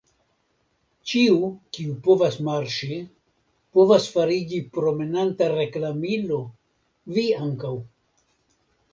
Ĉiu, 1.09 1.33
kiu 1.77 1.97
povas 2.07 2.37
marŝi, 2.47 2.97
povas 3.77 4.07
fariĝi 4.13 4.61
promenanta 4.77 5.49
reklamilo, 5.51 6.39
vi 7.19 7.27
ankaŭ. 7.49 7.75